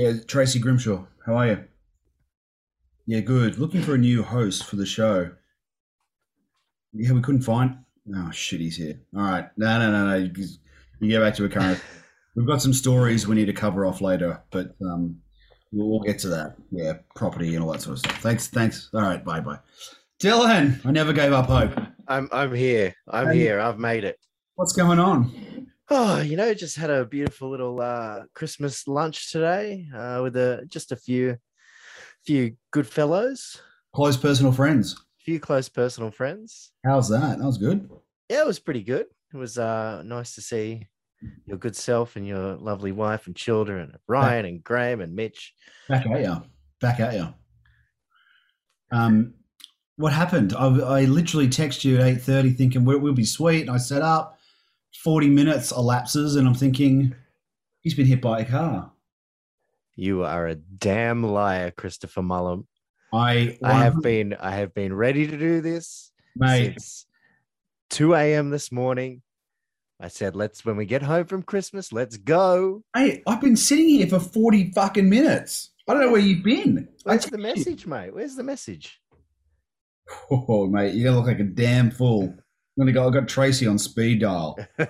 [0.00, 1.04] Yeah, Tracy Grimshaw.
[1.26, 1.64] How are you?
[3.06, 3.58] Yeah, good.
[3.58, 5.30] Looking for a new host for the show.
[6.94, 7.76] Yeah, we couldn't find.
[8.16, 8.98] Oh shit, he's here.
[9.14, 10.16] All right, no, no, no, no.
[10.16, 10.32] You,
[11.00, 11.82] you get back to a current.
[12.34, 15.18] We've got some stories we need to cover off later, but um,
[15.70, 16.56] we'll, we'll get to that.
[16.70, 18.22] Yeah, property and all that sort of stuff.
[18.22, 18.88] Thanks, thanks.
[18.94, 19.58] All right, bye, bye.
[20.22, 21.78] Dylan, I never gave up hope.
[22.08, 22.94] I'm I'm here.
[23.06, 23.38] I'm Hey.
[23.40, 23.60] here.
[23.60, 24.18] I've made it.
[24.54, 25.30] What's going on?
[25.92, 30.64] Oh, you know, just had a beautiful little uh, Christmas lunch today uh, with a
[30.68, 31.36] just a few
[32.24, 33.60] few good fellows,
[33.94, 34.92] Close personal friends.
[34.94, 36.70] a few close personal friends.
[36.84, 37.38] How's that?
[37.38, 37.88] That was good.
[38.28, 39.06] Yeah, it was pretty good.
[39.34, 40.86] It was uh, nice to see
[41.46, 45.54] your good self and your lovely wife and children, Ryan and Graham and Mitch.
[45.88, 46.42] Back at you.
[46.80, 47.34] Back at you.
[48.92, 49.34] Um,
[49.96, 50.54] what happened?
[50.56, 53.62] I, I literally texted you at eight thirty, thinking we'll, we'll be sweet.
[53.62, 54.36] And I set up.
[54.94, 57.14] Forty minutes elapses, and I'm thinking
[57.80, 58.92] he's been hit by a car.
[59.96, 62.66] You are a damn liar, Christopher Mullum.
[63.12, 66.74] I I have been I have been ready to do this mate.
[66.74, 67.06] since
[67.90, 68.50] 2 a.m.
[68.50, 69.22] this morning.
[70.02, 72.82] I said, let's when we get home from Christmas, let's go.
[72.96, 75.70] Hey, I've been sitting here for forty fucking minutes.
[75.86, 76.88] I don't know where you've been.
[77.02, 77.42] Where's the you.
[77.42, 78.14] message, mate?
[78.14, 79.00] Where's the message?
[80.28, 82.34] Oh, mate, you look like a damn fool.
[82.80, 83.06] I'm gonna go.
[83.06, 84.58] I got Tracy on speed dial.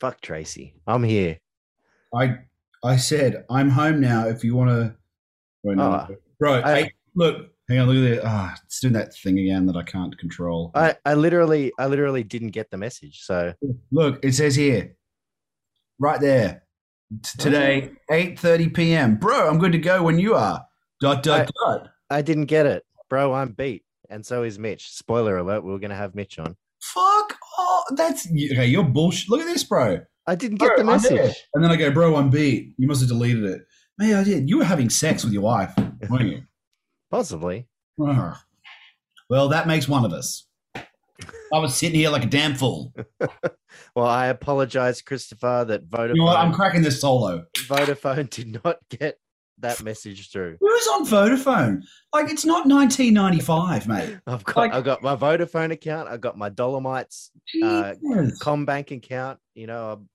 [0.00, 0.74] Fuck Tracy.
[0.86, 1.40] I'm here.
[2.14, 2.36] I
[2.84, 4.28] I said I'm home now.
[4.28, 4.94] If you want to,
[5.68, 6.06] Oh,
[6.38, 6.62] bro.
[6.62, 7.88] I- hey, look, hang on.
[7.90, 8.28] Look at that.
[8.28, 10.70] Ah, it's doing that thing again that I can't control.
[10.76, 13.22] I, I literally I literally didn't get the message.
[13.24, 13.54] So
[13.90, 14.94] look, it says here,
[15.98, 16.62] right there.
[17.22, 19.16] T- Today, eight thirty p.m.
[19.16, 20.64] Bro, I'm good to go when you are.
[21.00, 21.88] Dot dot dot.
[22.10, 22.84] I didn't get it.
[23.10, 23.82] Bro, I'm beat.
[24.10, 24.90] And so is Mitch.
[24.90, 26.56] Spoiler alert, we are gonna have Mitch on.
[26.80, 27.36] Fuck.
[27.58, 28.66] Oh, that's okay.
[28.66, 29.28] You're bullshit.
[29.28, 30.00] Look at this, bro.
[30.26, 31.36] I didn't get Bro, the message.
[31.54, 32.74] And then I go, bro, I'm beat.
[32.78, 33.62] You must have deleted it.
[33.98, 34.50] Mate, I did.
[34.50, 35.72] You were having sex with your wife,
[36.10, 36.42] weren't you?
[37.10, 37.66] Possibly.
[38.04, 38.36] Ugh.
[39.30, 40.46] Well, that makes one of us.
[40.74, 42.92] I was sitting here like a damn fool.
[43.94, 46.38] Well, I apologize, Christopher, that Vodafone, You know what?
[46.38, 47.44] I'm cracking this solo.
[47.56, 49.18] Vodafone did not get
[49.58, 50.56] that message through.
[50.60, 51.82] Who's on Vodafone?
[52.12, 54.18] Like, it's not 1995, mate.
[54.26, 56.08] I've got Like- I've got my Vodafone account.
[56.08, 57.30] I've got my Dolomites
[57.62, 57.94] Uh.
[58.40, 59.38] Combank account.
[59.54, 60.08] You know, I'm,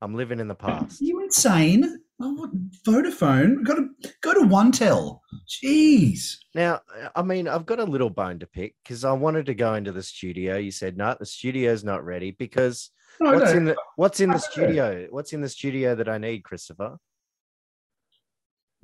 [0.00, 1.00] I'm living in the past.
[1.00, 1.98] you insane?
[2.20, 2.48] Oh,
[2.86, 3.64] Vodafone?
[3.64, 3.88] Got to
[4.20, 5.18] go to OneTel.
[5.48, 6.36] Jeez.
[6.54, 6.80] Now,
[7.16, 9.90] I mean, I've got a little bone to pick because I wanted to go into
[9.92, 10.56] the studio.
[10.56, 13.56] You said no, the studio's not ready because No, what's no.
[13.56, 15.06] in the what's in the studio?
[15.10, 16.98] What's in the studio that I need, Christopher?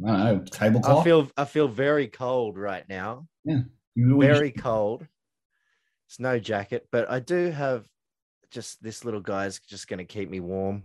[0.06, 0.10] I
[0.40, 0.80] don't know.
[1.00, 3.26] I feel I feel very cold right now.
[3.44, 3.60] Yeah.
[3.96, 5.06] Very cold.
[6.06, 7.84] It's no jacket, but I do have
[8.50, 10.84] just this little guy's just going to keep me warm.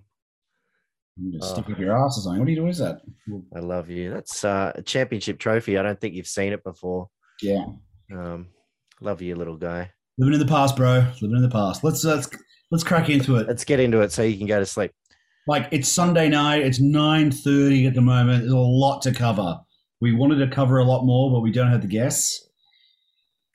[1.15, 1.61] you just Oh.
[1.61, 2.39] stick up your ass or something.
[2.39, 2.69] What are you doing?
[2.69, 3.01] Is that?
[3.55, 4.11] I love you.
[4.11, 5.77] That's uh, a championship trophy.
[5.77, 7.07] I don't think you've seen it before.
[7.41, 7.65] Yeah.
[8.11, 8.47] Um,
[8.99, 9.91] love you, little guy.
[10.17, 11.05] Living in the past, bro.
[11.21, 11.83] Living in the past.
[11.83, 12.29] Let's let's
[12.71, 13.47] let's crack into it.
[13.47, 14.91] Let's get into it so you can go to sleep.
[15.47, 16.61] Like it's Sunday night.
[16.63, 18.41] It's nine thirty at the moment.
[18.41, 19.59] There's a lot to cover.
[19.99, 22.49] We wanted to cover a lot more, but we don't have the guests.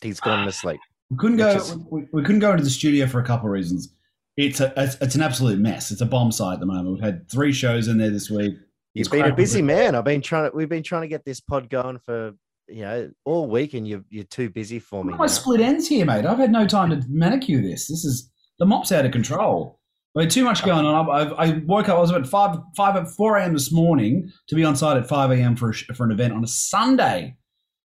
[0.01, 0.81] He's gone to ah, sleep.
[1.11, 1.51] We couldn't go.
[1.51, 3.95] is- We, we couldn't go into the studio for a couple of reasons.
[4.37, 5.91] It's a it's, it's an absolute mess.
[5.91, 6.95] It's a bomb site at the moment.
[6.95, 8.55] We've had three shows in there this week.
[8.95, 9.95] You've been a busy man.
[9.95, 10.57] I've been trying to.
[10.57, 12.35] We've been trying to get this pod going for
[12.69, 15.15] you know all week, and you're you're too busy for me.
[15.15, 16.25] My split ends here, mate.
[16.25, 17.89] I've had no time to manicure this.
[17.89, 19.78] This is the mop's out of control.
[20.17, 21.09] I had too much going on.
[21.09, 21.97] I, I, woke up.
[21.97, 23.53] I was at five five at four a.m.
[23.53, 25.55] this morning to be on site at five a.m.
[25.55, 27.37] for a, for an event on a Sunday.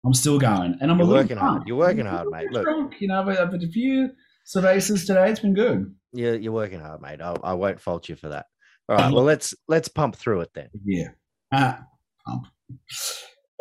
[0.05, 1.63] I'm still going, and I'm working hard.
[1.67, 2.51] You're working hard, mate.
[2.51, 2.63] Look.
[2.63, 4.09] drunk, you know, I've, had a few
[4.45, 5.29] cervezas today.
[5.29, 5.93] It's been good.
[6.13, 7.21] You're you're working hard, mate.
[7.21, 8.45] I, I won't fault you for that.
[8.89, 9.13] All right.
[9.13, 10.69] Well, let's let's pump through it then.
[10.85, 11.09] Yeah.
[11.53, 11.81] Ah,
[12.25, 12.47] pump.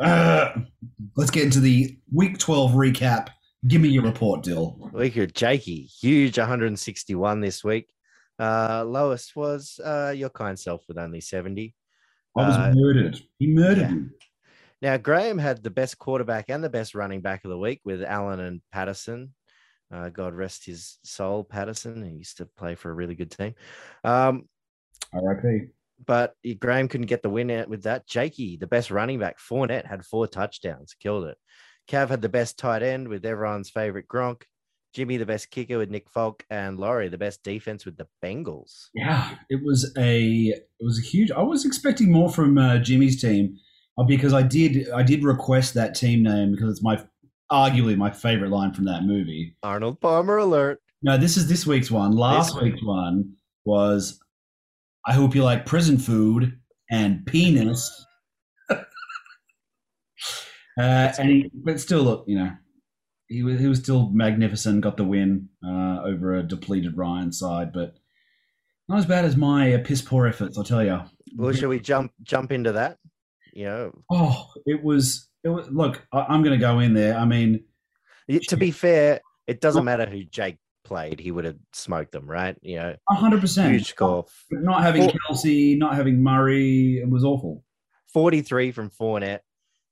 [0.01, 0.51] Uh,
[1.17, 3.29] let's get into the week 12 recap.
[3.67, 4.91] Give me your report, Dill.
[4.93, 7.89] We could Jakey, huge 161 this week.
[8.39, 11.75] Uh, lowest was uh, your kind self with only 70.
[12.37, 13.21] I was Uh, murdered.
[13.39, 13.91] He murdered yeah.
[13.95, 14.09] me.
[14.83, 18.03] Now, Graham had the best quarterback and the best running back of the week with
[18.03, 19.33] Allen and Patterson.
[19.91, 22.05] Uh, God rest his soul, Patterson.
[22.05, 23.55] He used to play for a really good team.
[24.05, 24.49] Um,
[25.15, 25.69] R.I.P.
[26.05, 28.07] but Graham couldn't get the win out with that.
[28.07, 31.39] Jakey, the best running back, Fournette had four touchdowns, killed it.
[31.89, 34.43] Cav had the best tight end with everyone's favorite Gronk.
[34.97, 38.87] Jimmy, the best kicker with Nick Folk, and Laurie, the best defense with the Bengals.
[38.95, 41.31] Yeah, it was a it was a huge.
[41.31, 43.59] I was expecting more from uh, Jimmy's team
[43.99, 46.99] uh, because I did I did request that team name because it's my
[47.53, 49.55] arguably my favorite line from that movie.
[49.63, 50.81] Arnold Palmer alert.
[51.03, 52.13] No, this is this week's one.
[52.13, 52.73] Last This week.
[52.73, 53.35] week's one
[53.67, 54.19] was
[55.07, 56.59] I hope you like prison food.
[56.91, 58.07] and penis.
[58.71, 58.79] uh,
[60.79, 62.51] and he, but still, look, you know,
[63.29, 64.83] he was he was still magnificent.
[64.83, 67.97] Got the win uh, over a depleted Ryan side, but
[68.89, 70.57] not as bad as my uh, piss poor efforts.
[70.57, 71.01] I'll tell you.
[71.37, 72.99] Well, should we jump jump into that?
[73.53, 73.89] Yeah.
[74.11, 75.29] Oh, it was.
[75.43, 75.69] It was.
[75.71, 77.17] Look, I, I'm going to go in there.
[77.17, 77.65] I mean,
[78.49, 82.57] to be fair, it doesn't matter who Jake played; he would have smoked them, right?
[82.63, 83.73] You know, hundred percent.
[83.73, 84.27] huge score.
[84.51, 87.65] Not having Kelce, not having Murray, it was awful.
[88.13, 89.41] 43 from Fournette.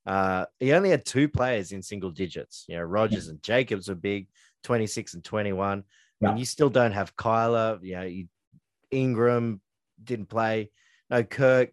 [0.07, 2.65] Uh, he only had two players in single digits.
[2.69, 4.29] You know, Rodgers and Jacobs were big,
[4.65, 5.85] 26 and 21.
[6.21, 6.31] Yeah.
[6.31, 7.79] And you still don't have Kyler.
[7.83, 8.27] You know, you,
[8.91, 9.61] Ingram
[10.03, 10.71] didn't play.
[11.11, 11.73] No Kirk,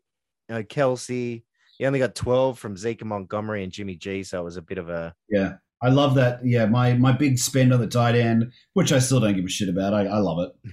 [0.49, 1.43] no Kelce.
[1.77, 4.23] He only got 12 from Zeke and Montgomery and Jimmy G.
[4.23, 6.45] So it was a bit of a Yeah, I love that.
[6.45, 9.49] Yeah, my my big spend on the tight end, which I still don't give a
[9.49, 9.93] shit about.
[9.93, 10.71] I, I love it.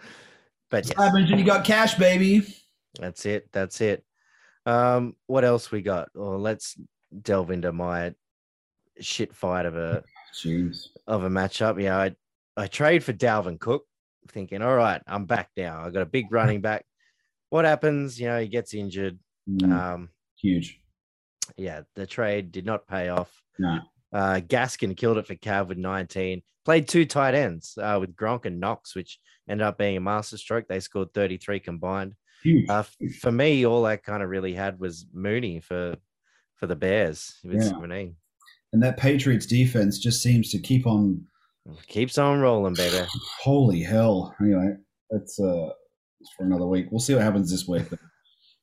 [0.70, 2.46] but yes, happens when you got cash, baby?
[2.98, 3.50] that's it.
[3.52, 4.05] That's it.
[4.66, 6.08] Um, what else we got?
[6.14, 6.76] Well, let's
[7.22, 8.12] delve into my
[9.00, 10.02] shit fight of a
[10.34, 10.88] Jeez.
[11.06, 11.80] of a matchup.
[11.82, 12.14] Yeah, I
[12.56, 13.84] I trade for Dalvin Cook,
[14.28, 15.84] thinking, all right, I'm back now.
[15.84, 16.84] I got a big running back.
[17.50, 18.18] What happens?
[18.20, 19.18] You know, he gets injured.
[19.48, 20.08] Mm, Um,
[20.40, 20.80] huge.
[21.56, 23.30] yeah, the trade did not pay off.
[23.58, 23.78] No.
[24.12, 26.42] Uh, Gaskin killed it for Cav with 19.
[26.64, 29.18] Played two tight ends uh, with Gronk and Knox, which
[29.48, 30.66] ended up being a masterstroke.
[30.68, 32.14] They scored 33 combined.
[32.46, 32.68] Huge.
[32.68, 32.84] Uh,
[33.20, 35.96] for me, all I kind of really had was Mooney for
[36.54, 37.68] for the Bears with Yeah.
[37.70, 38.14] 17.
[38.72, 41.26] and that Patriots defense just seems to keep on.
[41.88, 43.04] Keeps on rolling, baby.
[43.42, 44.34] Holy hell!
[44.40, 44.76] Anyway,
[45.10, 45.70] that's uh
[46.36, 46.86] for another week.
[46.90, 47.86] We'll see what happens this week.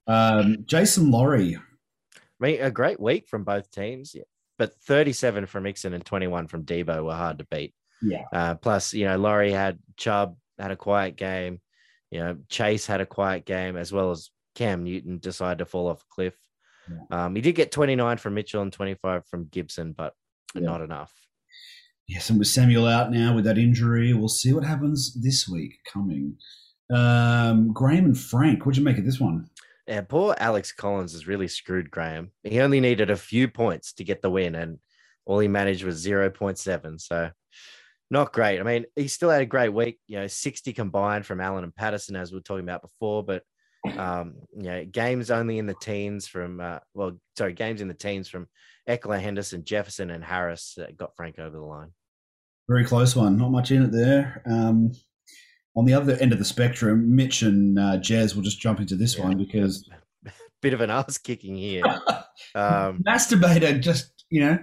[0.08, 1.58] Um, Jason Laurie.
[1.58, 4.24] I mean, a great week from both teams, yeah.
[4.58, 7.74] but 37 from Mixon and 21 from Deebo were hard to beat.
[8.02, 8.24] Yeah.
[8.34, 11.62] Uh, plus, you know, Laurie had Chubb had a quiet game.
[12.14, 15.88] You know, Chase had a quiet game as well as Cam Newton decided to fall
[15.88, 16.36] off a cliff.
[17.10, 20.14] Um, he did get 29 from Mitchell and 25 from Gibson, but
[20.54, 20.62] Yeah.
[20.62, 21.12] not enough.
[22.08, 25.80] Yes, and with Samuel out now with that injury, we'll see what happens this week
[25.92, 26.38] coming.
[26.94, 29.50] Um, Graham and Frank, what'd you make of this one?
[29.88, 32.32] Yeah, poor Alex Collins has really screwed Graham.
[32.44, 34.78] He only needed a few points to get the win, and
[35.26, 37.00] all he managed was 0.7.
[37.02, 37.32] So
[38.14, 38.60] not great.
[38.60, 41.76] I mean, he still had a great week, you know, 60 combined from Allen and
[41.76, 43.44] Patterson, as we were talking about before, but
[43.98, 47.94] um, you know, games only in the teens from uh, well, sorry, games in the
[47.94, 48.48] teens from
[48.88, 51.90] Ekeler, Henderson, Jefferson, and Harris that got Frank over the line.
[52.70, 53.38] Very close one.
[53.38, 54.42] Not much in it there.
[54.46, 54.94] Um,
[55.76, 58.96] on the other end of the spectrum, Mitch and uh, Jez will just jump into
[58.96, 59.26] this Yeah.
[59.26, 59.90] one because
[60.62, 61.84] Bit of an ass kicking here.
[62.56, 64.58] Um, Masturbator just, you know,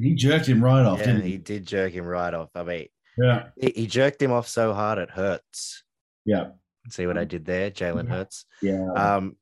[0.00, 1.38] he jerked him right off, yeah, didn't he he?
[1.38, 2.50] did jerk him right off.
[2.54, 2.86] I mean,
[3.18, 3.48] Yeah.
[3.60, 5.84] he, he jerked him off so hard it hurts.
[6.24, 6.48] Yeah.
[6.90, 8.44] See what I did there, Jalen Hurts.
[8.62, 8.92] Yeah.
[8.92, 9.36] Um,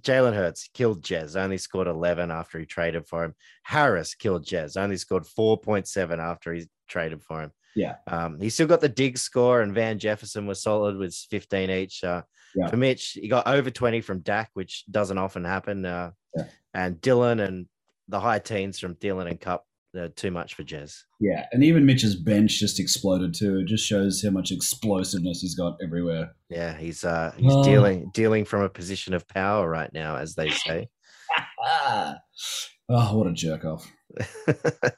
[0.00, 3.34] Jalen Hurts killed Jez, only scored 11 after he traded for him.
[3.64, 7.50] Harris killed Jez, only scored 4.7 after he traded for him.
[7.76, 7.96] Yeah.
[8.06, 12.02] Um, he still got the dig score, and Van Jefferson was solid with 15 each.
[12.04, 12.22] Uh,
[12.56, 12.68] Yeah.
[12.68, 15.84] For Mitch, he got over 20 from Dak, which doesn't often happen.
[15.84, 16.44] Uh, Yeah.
[16.72, 17.66] And Dylan and
[18.08, 19.64] the high teens from Dillon and Kupp,
[19.96, 20.94] uh, too much for Jez.
[21.20, 21.46] yeah.
[21.52, 23.58] And even Mitch's bench just exploded too.
[23.60, 26.32] It just shows how much explosiveness he's got everywhere.
[26.50, 27.64] Yeah, he's uh, he's Oh.
[27.64, 30.88] dealing dealing from a position of power right now, as they say.
[31.64, 32.16] Ah.
[32.90, 33.90] Oh, what a jerk off.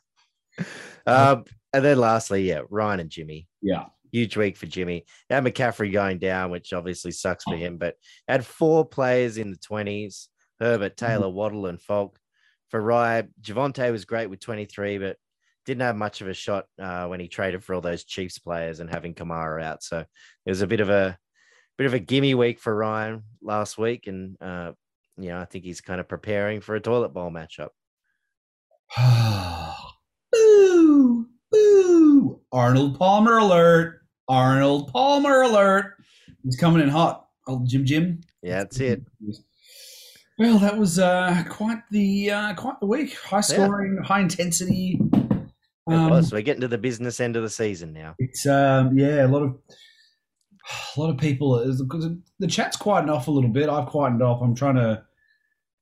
[1.06, 3.46] um, and then lastly, yeah, Ryan and Jimmy.
[3.62, 3.84] Yeah.
[4.12, 5.04] Huge week for Jimmy.
[5.30, 7.94] Had McCaffrey going down, which obviously sucks for him, but
[8.26, 10.26] had four players in the 20s
[10.58, 12.18] Herbert, Taylor, Waddle, and Folk.
[12.70, 15.16] For Rye, Javonte was great with 23, but
[15.64, 18.80] didn't have much of a shot uh, when he traded for all those Chiefs players
[18.80, 19.82] and having Kamara out.
[19.82, 21.18] So it was a bit of a
[21.76, 24.72] bit of a gimme week for Ryan last week, and uh,
[25.18, 27.68] you know I think he's kind of preparing for a toilet bowl matchup.
[30.32, 32.40] boo, boo.
[32.52, 34.02] Arnold Palmer alert.
[34.28, 35.94] Arnold Palmer alert.
[36.42, 37.26] He's coming in hot.
[37.48, 38.20] Oh, Jim Jim.
[38.42, 39.02] Yeah, that's it.
[40.38, 43.16] Well, that was uh, quite the uh, quite the week.
[43.16, 45.00] High scoring, high intensity.
[45.88, 46.32] It Um, was.
[46.32, 48.14] We're getting to the business end of the season now.
[48.18, 49.56] It's um, yeah, a lot of
[50.96, 51.64] a lot of people.
[51.64, 53.70] Because the chat's quietened off a little bit.
[53.70, 54.42] I've quietened off.
[54.42, 55.04] I'm trying to,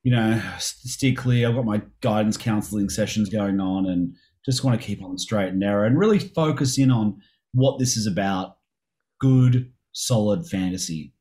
[0.04, 1.48] you know, steer clear.
[1.48, 5.48] I've got my guidance counselling sessions going on, and just want to keep on straight
[5.48, 7.20] and narrow and really focus in on
[7.52, 8.58] what this is about.
[9.18, 11.13] Good, solid fantasy.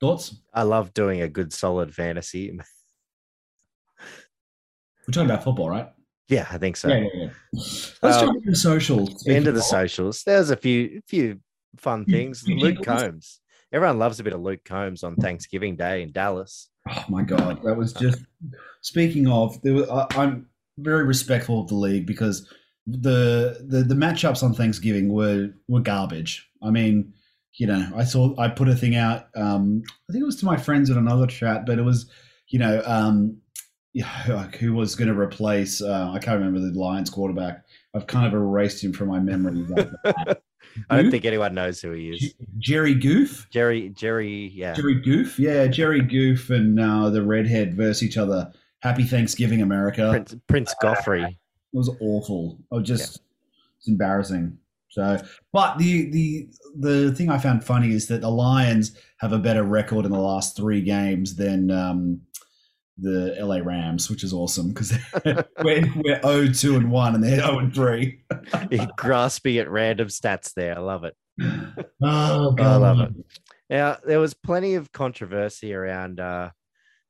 [0.00, 0.36] Thoughts?
[0.52, 2.50] I love doing a good, solid fantasy.
[5.06, 5.88] We're talking about football, right?
[6.28, 6.88] Yeah, I think so.
[6.88, 7.28] yeah, yeah, yeah.
[8.02, 9.26] Let's Um, jump into the socials.
[9.28, 10.22] End of the socials.
[10.24, 11.40] There's a few few
[11.76, 12.44] fun things.
[12.48, 12.82] Luke?
[12.84, 13.40] Combs.
[13.72, 16.68] Everyone loves a bit of Luke Combs on Thanksgiving Day in Dallas.
[16.88, 18.18] Oh my god, that was just.
[18.80, 20.48] Speaking of, there was, I, I'm
[20.78, 22.48] very respectful of the league because
[22.86, 26.48] the the the matchups on Thanksgiving were were garbage.
[26.62, 27.12] I mean,
[27.56, 29.28] you know, I saw I put a thing out.
[29.34, 32.10] Um, I think it was to my friends in another chat, but it was,
[32.48, 33.38] you know, um,
[33.94, 35.80] yeah, who was going to replace?
[35.80, 37.64] Uh, I can't remember the Lions quarterback.
[37.94, 39.66] I've kind of erased him from my memory.
[40.90, 42.34] I don't think anyone knows who he is.
[42.58, 43.46] Jerry Goof.
[43.50, 44.74] Jerry, Jerry, yeah.
[44.74, 48.52] Jerry Goof, yeah, Jerry Goof and uh, the redhead versus each other.
[48.80, 50.10] Happy Thanksgiving, America.
[50.10, 51.30] Prince, Prince Goffrey.
[51.30, 51.36] It
[51.72, 52.58] was awful.
[52.70, 53.22] Oh, just
[53.78, 54.58] it's embarrassing.
[54.96, 55.22] So,
[55.52, 56.48] but the the
[56.78, 60.18] the thing I found funny is that the Lions have a better record in the
[60.18, 62.22] last three games than um,
[62.96, 64.94] the LA Rams, which is awesome because
[65.62, 68.24] we're, we're 0 2 and 1 and they're 0 and 3.
[68.70, 70.74] You're grasping at random stats there.
[70.76, 71.14] I love it.
[72.02, 73.12] Oh, I love it.
[73.70, 76.50] Now, there was plenty of controversy around uh,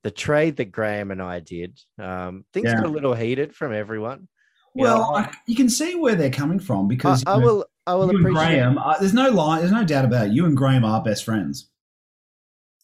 [0.04, 1.78] the trade that Graham and I did.
[2.00, 2.76] Um, things Yeah.
[2.76, 4.28] got a little heated from everyone.
[4.76, 7.46] You Well, know, I, you can see where they're coming from because I you know,
[7.46, 7.66] will.
[7.86, 8.48] I will you and appreciate.
[8.48, 10.32] Graham, uh, there's no lie, there's no doubt about it.
[10.32, 11.70] You and Graham are best friends.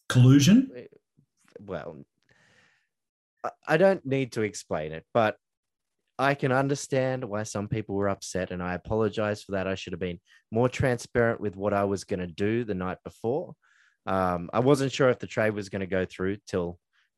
[0.09, 0.71] Collusion?
[1.59, 2.03] well,
[3.43, 5.37] I- I don't need to explain it, but
[6.19, 9.67] I can understand why some people were upset, and I apologize for that.
[9.67, 10.19] I should have been
[10.51, 13.55] more transparent with what I was going to do the night before.
[14.05, 16.77] Um, I wasn't sure if the trade was going to go through till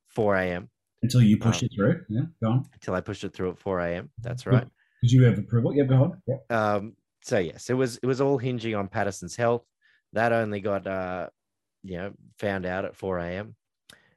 [0.09, 0.69] 4 a.m.
[1.01, 2.05] Until you push Um, it through.
[2.09, 2.69] Yeah, go on.
[2.73, 4.11] until I pushed it through at 4 a.m.
[4.21, 4.67] That's right.
[5.01, 5.75] Did you have approval?
[5.75, 6.21] Yeah, go on.
[6.27, 6.35] Yeah.
[6.49, 6.95] Um,
[7.25, 9.63] so yes, it was it was all hinging on Patterson's health.
[10.13, 11.29] That only got uh,
[11.83, 13.55] you know found out at 4 a.m.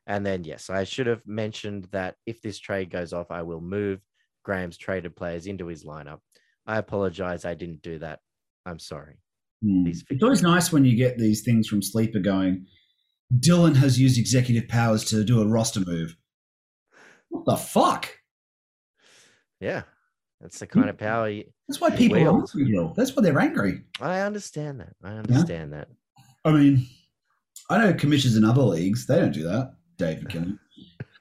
[0.07, 3.63] And then yes, I should have mentioned that if this trade goes off, I will
[3.63, 4.01] move
[4.45, 6.19] Graham's traded players into his lineup.
[6.67, 8.21] I apologize, I didn't do that.
[8.67, 9.17] I'm sorry.
[9.63, 12.67] These It's always nice when you get these things from Sleeper going,
[13.39, 16.15] Dylan has used executive powers to do a roster move.
[17.31, 18.11] What the fuck?
[19.61, 19.83] Yeah,
[20.41, 21.29] that's the kind of power.
[21.29, 22.95] You, That's why people are angry, Bill.
[22.97, 23.83] That's why they're angry.
[24.01, 24.95] I understand that.
[25.03, 25.89] I understand that.
[26.45, 26.87] I mean,
[27.69, 29.75] I know commissions in other leagues, they don't do that.
[29.97, 30.59] David Killing.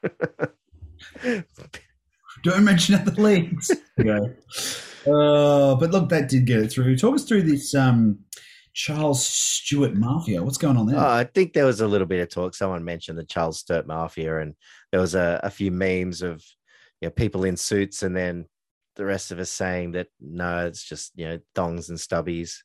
[2.43, 3.71] Don't mention other leagues.
[3.97, 4.19] yeah.
[5.11, 6.95] Uh, but look, that did get it through.
[6.95, 8.19] Talk us through this um,
[8.73, 10.43] Charles Sturt Mafia.
[10.43, 10.99] What's going on there?
[10.99, 12.53] Oh, I think there was a little bit of talk.
[12.53, 14.53] Someone mentioned the Charles Sturt Mafia, and
[14.91, 16.43] there was a, a few memes of
[17.01, 18.45] you know, people in suits, and then
[18.97, 22.55] the rest of us saying that no, it's just you know thongs and stubbies.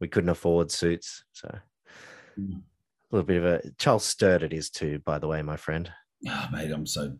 [0.00, 1.48] We couldn't afford suits, so
[2.38, 2.62] Mm.
[3.12, 4.98] a little bit of a Charles Sturt it is too.
[5.04, 5.88] By the way, my friend,
[6.28, 7.16] Oh, mate, I'm so.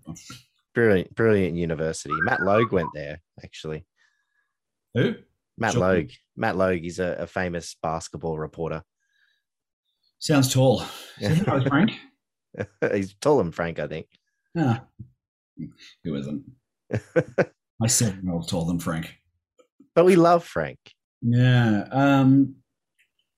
[0.75, 2.13] brilliant, brilliant university.
[2.25, 3.87] Matt Logue went there actually.
[4.95, 5.15] Who?
[5.57, 5.81] Matt Sure.
[5.83, 6.11] Logue.
[6.37, 6.81] Matt Logue.
[6.81, 8.83] He's a, a famous basketball reporter.
[10.19, 10.83] Sounds tall.
[11.21, 11.93] Is that Frank?
[12.93, 14.07] He's taller than frank, I think.
[14.57, 14.85] Ah,
[16.03, 16.43] who isn't?
[17.81, 19.15] My seven year old taller them Frank.
[19.95, 20.79] But we love Frank.
[21.23, 21.87] Yeah.
[21.91, 22.57] Um,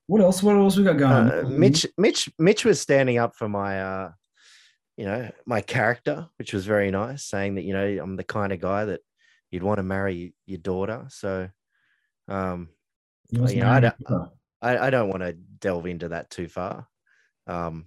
[0.06, 0.42] what else?
[0.42, 1.30] What else we got going?
[1.30, 4.10] Uh, Mitch, Mitch, Mitch was standing up for my, uh,
[4.96, 8.52] you know, my character, which was very nice, saying that you know I'm the kind
[8.52, 9.00] of guy that
[9.50, 11.06] you'd want to marry your daughter.
[11.08, 11.48] So,
[12.28, 12.68] um,
[13.30, 13.92] you know, I married.
[14.62, 16.86] I, I don't want to delve into that too far.
[17.46, 17.86] Um,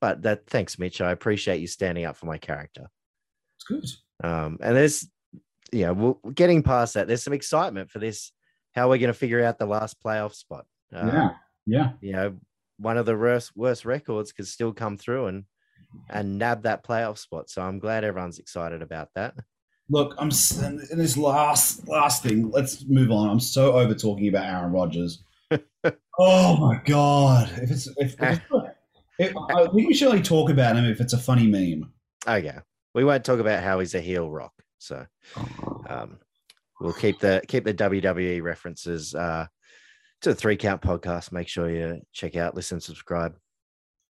[0.00, 1.00] but that thanks, Mitch.
[1.00, 2.88] I appreciate you standing up for my character.
[3.58, 4.26] It's good.
[4.28, 5.08] Um, and there's,
[5.72, 7.06] you know, we're getting past that.
[7.06, 8.32] There's some excitement for this.
[8.74, 10.66] How we're going to figure out the last playoff spot.
[10.92, 11.30] Um, yeah.
[11.66, 11.92] Yeah.
[12.00, 12.36] you know,
[12.78, 15.44] one of the worst worst records could still come through and
[16.10, 17.48] and nab that playoff spot.
[17.50, 19.34] So I'm glad everyone's excited about that.
[19.88, 20.30] Look, I'm
[20.62, 22.50] and this last last thing.
[22.50, 23.28] Let's move on.
[23.30, 25.22] I'm so over talking about Aaron Rodgers.
[26.18, 27.50] oh my god!
[27.62, 28.40] If it's if, if, it's-
[29.50, 31.90] I think we should only talk about him if it's a funny meme.
[32.26, 32.58] Okay,
[32.94, 34.52] we won't talk about how he's a heel rock.
[34.78, 35.06] So
[35.88, 36.18] um,
[36.80, 39.46] we'll keep the keep the WWE references uh,
[40.22, 41.32] to the three count podcast.
[41.32, 43.34] Make sure you check out, listen, subscribe.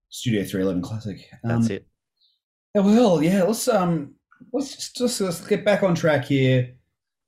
[0.09, 1.19] Studio 311 Classic.
[1.43, 1.87] That's Um, it.
[2.75, 3.43] Well, yeah.
[3.43, 4.15] Let's um,
[4.53, 6.75] let's just, just let's get back on track here.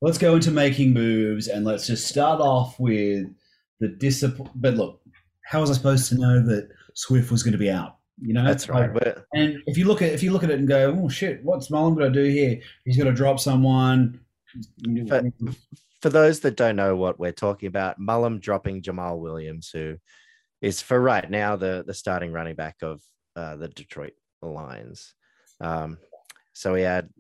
[0.01, 3.27] Let's go into making moves, and let's just start off with
[3.81, 4.51] the discipline.
[4.55, 5.01] But look,
[5.45, 7.98] how was I supposed to know that Swift was going to be out?
[8.21, 8.93] You know, That's right.
[8.93, 11.45] But And if you look at if you look at it and go, oh shit,
[11.45, 12.61] what's Mullen going to do here?
[12.85, 14.21] He's going to drop someone.
[15.09, 15.23] for,
[16.03, 19.99] for those that don't know what we're talking about, Mullum dropping Jamaal Williams, who
[20.61, 23.01] is for right now the the starting running back of
[23.37, 25.15] uh, the Detroit Lions.
[25.61, 25.99] Um,
[26.53, 27.11] so we had,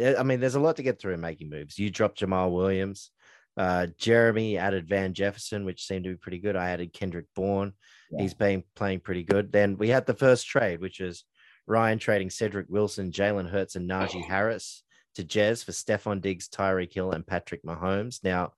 [0.00, 1.78] I mean, there's a lot to get through in making moves.
[1.78, 3.10] You dropped Jamaal Williams,
[3.56, 6.56] Uh, Jeremy added Van Jefferson, which seemed to be pretty good.
[6.56, 7.72] I added Kendrick Bourne.
[8.14, 8.22] Yeah.
[8.22, 9.52] He's been playing pretty good.
[9.52, 11.24] Then we had the first trade, which is
[11.66, 14.82] Ryan trading Cedric Wilson, Jalen Hurts, and Najee Harris
[15.14, 18.22] to Jez for Stefon Diggs, Tyreek Hill, and Patrick Mahomes.
[18.22, 18.52] Now,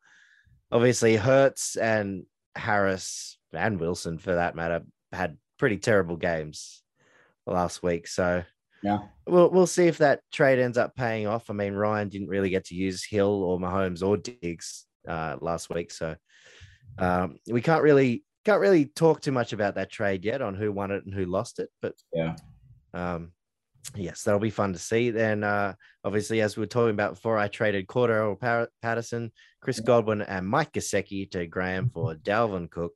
[0.73, 2.25] obviously, Hurts and
[2.57, 4.83] Harris and Wilson, for that matter,
[5.13, 6.83] had pretty terrible games
[7.47, 8.09] last week.
[8.09, 8.43] So
[8.83, 8.99] Yeah.
[9.27, 11.49] we'll we'll see if that trade ends up paying off.
[11.49, 15.71] I mean, Ryan didn't really get to use Hill or Mahomes or Diggs uh, last
[15.71, 16.17] week, so
[16.99, 20.71] um, we can't really can't really talk too much about that trade yet on who
[20.71, 21.69] won it and who lost it.
[21.83, 22.37] But Yeah.
[22.95, 23.33] um,
[23.97, 25.11] yes, that'll be fun to see.
[25.11, 25.75] Then, uh,
[26.05, 30.47] obviously, as we were talking about before, I traded Cordero Par- Patterson, Chris Godwin, and
[30.47, 32.93] Mike Gesicki to Graham for Dalvin Cook,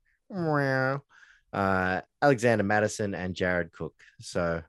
[1.52, 3.94] uh, Alexander Mattison, and Jared Cook.
[4.20, 4.62] So,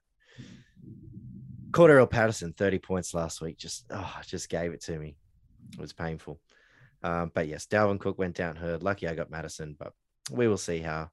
[1.69, 3.57] Cordero Patterson, 30 points last week.
[3.59, 5.15] Just, oh, just gave it to me.
[5.73, 6.39] It was painful.
[7.03, 8.81] Um, but yes, Dalvin Cook went down hurt.
[8.81, 9.93] Lucky I got Mattison, but
[10.31, 11.09] we will see how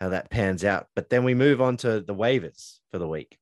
[0.00, 0.88] how that pans out.
[0.94, 3.38] But then we move on to the waivers for the week.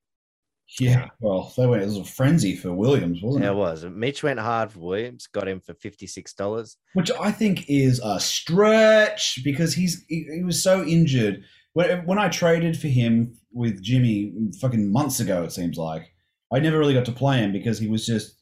[0.78, 1.08] Yeah.
[1.20, 1.82] Well, they went.
[1.82, 3.54] It was a frenzy for Williams, wasn't Yeah, it?
[3.54, 3.84] it was.
[3.84, 6.76] Mitch went hard for Williams, got him for $56.
[6.94, 11.44] Which I think is a stretch because he's he, he was so injured.
[11.74, 16.12] When when I traded for him with Jimmy fucking months ago, it seems like
[16.52, 18.36] I never really got to play him because he was just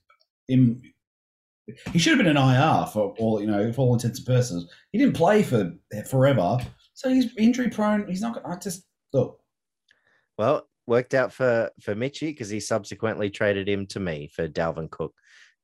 [0.49, 0.83] in.
[1.93, 4.71] He should have been an IR for all you know, for all intents and purposes.
[4.93, 5.73] He didn't play for
[6.09, 6.59] forever,
[6.95, 8.07] so he's injury prone.
[8.07, 8.41] He's not.
[8.45, 9.41] I just look.
[10.39, 14.91] Well, worked out for for Mitchy because he subsequently traded him to me for Dalvin
[14.91, 15.15] Cook.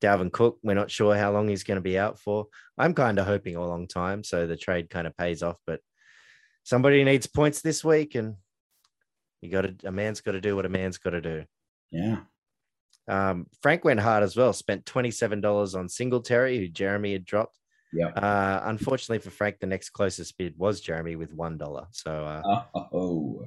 [0.02, 2.46] Dalvin Cook, we're not sure how long he's going to be out for.
[2.76, 5.56] I'm kind of hoping a long time, so the trade kind of pays off.
[5.66, 5.80] But
[6.64, 8.36] somebody needs points this week, and
[9.40, 11.44] you got to a man's got to do what a man's got to do.
[11.90, 12.20] Yeah,
[13.08, 14.52] Um, Frank went hard as well.
[14.52, 17.58] Spent twenty seven dollars on Singletary, who Jeremy had dropped.
[17.92, 18.08] yeah.
[18.08, 21.86] Uh, unfortunately for Frank, the next closest bid was Jeremy with one dollar.
[21.92, 23.46] So uh, Oh,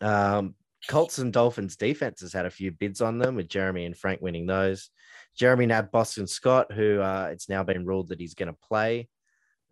[0.00, 0.54] um,
[0.88, 4.46] Colts and Dolphins defenses had a few bids on them, with Jeremy and Frank winning
[4.46, 4.90] those.
[5.36, 9.08] Jeremy nabbed Boston Scott, who uh, it's now been ruled that he's going to play.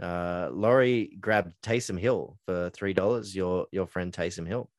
[0.02, 3.34] Uh, Laurie grabbed Taysom Hill for three dollars.
[3.34, 4.70] Your your friend Taysom Hill.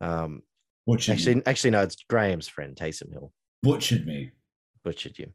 [0.00, 0.42] Um,
[0.88, 1.42] butchered actually, me.
[1.46, 3.32] actually, no, it's Graham's friend Taysom Hill.
[3.62, 4.32] Butchered me.
[4.84, 5.32] butchered you.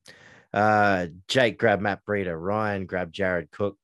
[0.53, 2.35] Uh, Jake grabbed Matt Breida.
[2.39, 3.77] Ryan grabbed Jared Cook.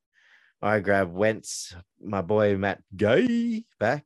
[0.62, 4.04] I grabbed Wentz, my boy Matt Gay back,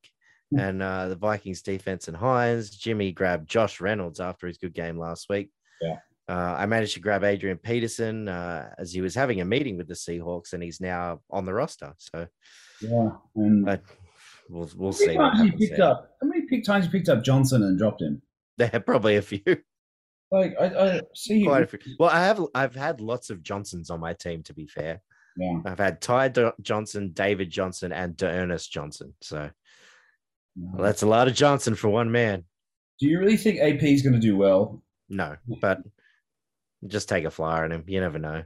[0.52, 0.58] Hmm.
[0.60, 2.70] and uh, the Vikings defense and Hines.
[2.70, 5.50] Jimmy grabbed Josh Reynolds after his good game last week.
[5.82, 5.96] Yeah.
[6.28, 9.88] Uh, I managed to grab Adrian Peterson uh, as he was having a meeting with
[9.88, 11.92] the Seahawks, and he's now on the roster.
[11.98, 12.26] So
[12.80, 13.82] Yeah, and but
[14.48, 15.86] we'll we'll how many see what times you happens picked there.
[15.90, 16.10] up?
[16.22, 18.22] How many times you picked up Johnson and dropped him?
[18.58, 19.40] There are probably a few.
[20.30, 21.46] Like I, I see you.
[21.48, 21.80] Quite a few.
[21.98, 24.42] Well, I have I've had lots of Johnsons on my team.
[24.44, 25.00] To be fair,
[25.36, 25.60] Yeah.
[25.64, 29.14] I've had Ty Do- Johnson, David Johnson, and Ernest Johnson.
[29.20, 29.50] So
[30.56, 32.44] well, that's a lot of Johnson for one man.
[33.00, 34.82] Do you really think AP is going to do well?
[35.08, 35.78] No, but
[36.86, 37.84] just take a flyer on him.
[37.86, 38.44] You never know.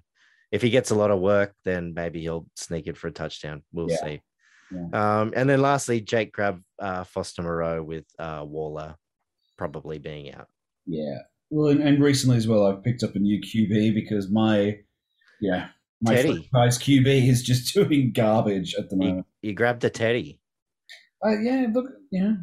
[0.51, 3.63] If he gets a lot of work, then maybe he'll sneak it for a touchdown.
[3.73, 3.97] We'll Yeah.
[4.03, 4.21] see.
[4.71, 5.21] Yeah.
[5.21, 8.97] Um, and then lastly, Jake grabbed uh, Foster Moreau with uh, Waller
[9.57, 10.49] probably being out.
[10.87, 11.19] Yeah.
[11.51, 14.79] Well, and, and recently as well, I've picked up a new QB because my,
[15.41, 15.69] yeah,
[16.03, 16.49] my Teddy.
[16.51, 19.27] franchise QB is just doing garbage at the You, moment.
[19.43, 20.39] you grabbed a Teddy.
[21.25, 22.35] Uh, yeah, look, yeah,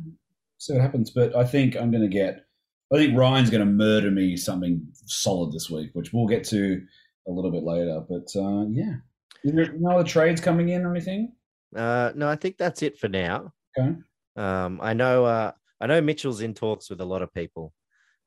[0.57, 1.11] see what happens.
[1.11, 2.45] But I think I'm going to get.
[2.93, 6.81] I think Ryan's going to murder me something solid this week, which we'll get to
[7.27, 8.01] a little bit later.
[8.07, 8.95] But uh, yeah,
[9.43, 11.33] is there no other trades coming in or anything?
[11.75, 13.53] Uh, no, I think that's it for now.
[13.77, 13.95] Okay.
[14.35, 15.25] Um, I know.
[15.25, 15.51] Uh,
[15.81, 17.73] I know Mitchell's in talks with a lot of people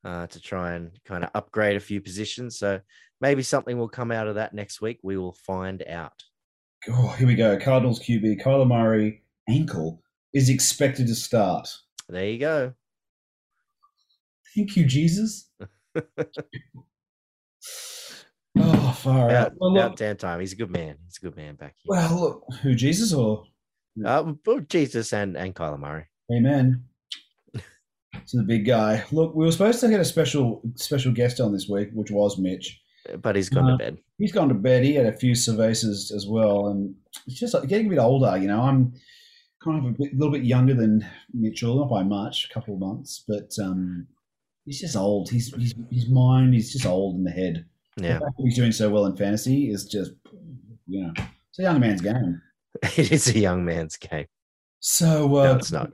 [0.05, 2.59] uh, to try and kind of upgrade a few positions.
[2.59, 2.81] So
[3.21, 5.01] maybe something will come out of that next week.
[5.03, 6.13] We will find out.
[6.89, 7.59] Oh, here we go.
[7.59, 11.69] Cardinals QB Kyler Murray ankle is expected to start.
[12.09, 12.73] There you go.
[14.55, 15.51] Thank you, Jesus.
[18.61, 19.53] oh, far out.
[19.57, 20.41] Well, about damn time.
[20.41, 20.97] He's a good man.
[21.07, 21.91] He's a good man back here.
[21.97, 23.45] well, look, who Jesus or
[24.05, 26.05] Uh, but Jesus and and Kyler Murray.
[26.33, 26.85] Amen.
[27.55, 29.05] To the big guy.
[29.13, 32.39] Look, we were supposed to get a special special guest on this week, which was
[32.39, 32.81] Mitch.
[33.23, 33.99] But he's gone Uh, to bed.
[34.19, 34.85] He's gone to bed.
[34.85, 36.95] He had a few cervezas as well, and
[37.27, 38.37] it's just like getting a bit older.
[38.37, 38.93] You know, I'm
[39.63, 42.81] kind of a bit, little bit younger than Mitchell, not by much, a couple of
[42.81, 44.07] months, but um,
[44.65, 45.31] he's just old.
[45.31, 46.55] He's, he's his mind.
[46.55, 47.65] He's just old in the head.
[47.99, 50.13] Yeah, The fact that he's doing so well in fantasy is just,
[50.87, 52.41] you know, it's a young man's game.
[52.83, 54.27] it is a young man's game.
[54.81, 55.91] So uh, No, it's not.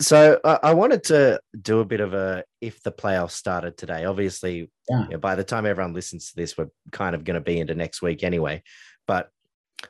[0.00, 4.04] So I, I wanted to do a bit of a if the playoffs started today.
[4.04, 5.04] Obviously, Yeah.
[5.04, 7.58] you know, by the time everyone listens to this, we're kind of going to be
[7.60, 8.62] into next week anyway.
[9.06, 9.30] But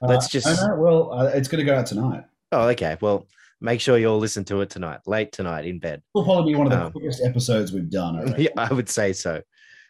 [0.03, 2.25] Uh, Let's just- well, uh, it's going to go out tonight.
[2.53, 2.97] oh, okay.
[3.01, 3.27] Well,
[3.61, 6.03] make sure you all listen to it tonight, late tonight in bed.
[6.15, 8.17] It'll probably be one of the Um, quickest episodes we've done.
[8.35, 9.41] I yeah, I would say so.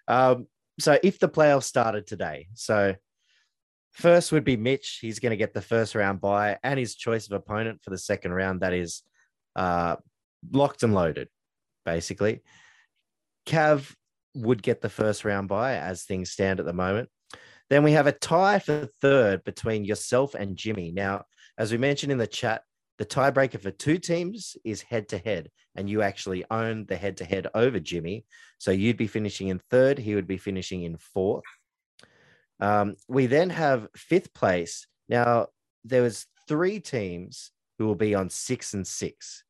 [0.07, 0.47] Um,
[0.79, 2.95] so if the playoffs started today, so
[3.93, 4.99] first would be Mitch.
[5.01, 7.99] He's going to get the first round bye and his choice of opponent for the
[7.99, 8.61] second round.
[8.61, 9.03] That is
[9.57, 9.97] uh,
[10.53, 11.29] locked and loaded,
[11.85, 12.43] basically.
[13.47, 13.95] Cav
[14.35, 17.09] would get the first round bye as things stand at the moment.
[17.71, 20.93] Then we have a tie for third between yourself and Jimmy.
[20.93, 21.25] Now,
[21.57, 22.63] as we mentioned in the chat,
[22.99, 27.17] the tiebreaker for two teams is head to head, and you actually own the head
[27.19, 28.25] to head over Jimmy.
[28.59, 31.45] So you'd be finishing in third, he would be finishing in fourth.
[32.61, 34.87] Um, we then have fifth place.
[35.09, 35.49] Now,
[35.85, 39.43] there was three teams who will be on six and six.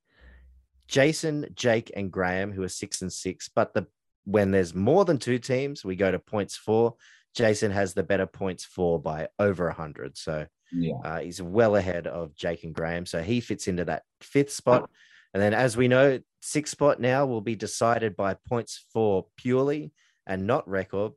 [0.89, 3.51] Jason, Jake, and Graham, who are six and six.
[3.55, 3.87] But the
[4.25, 6.95] when there's more than two teams, we go to points four.
[7.35, 10.17] Jason has the better points for by over 100.
[10.17, 10.95] So Yeah.
[11.05, 13.07] uh, he's well ahead of Jake and Graham.
[13.07, 14.91] So he fits into that fifth spot.
[15.33, 19.93] And then, as we know, sixth spot now will be decided by points for purely
[20.27, 21.13] and not record.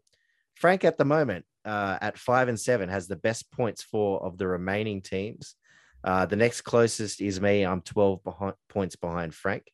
[0.55, 4.37] Frank, at the moment, uh, at five and seven, has the best points for of
[4.37, 5.55] the remaining teams.
[6.03, 7.63] Uh, the next closest is me.
[7.63, 9.71] I'm 12 behind, points behind Frank.